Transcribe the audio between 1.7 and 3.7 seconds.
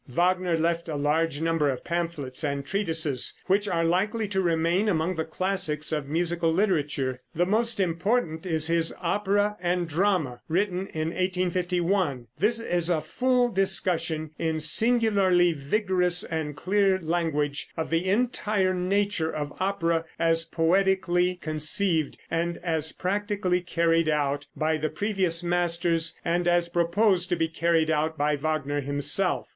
pamphlets and treatises, which